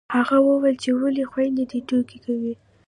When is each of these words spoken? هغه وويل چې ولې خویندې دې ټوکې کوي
هغه 0.15 0.37
وويل 0.47 0.75
چې 0.83 0.89
ولې 0.99 1.23
خویندې 1.31 1.63
دې 1.71 1.79
ټوکې 1.87 2.17
کوي 2.25 2.53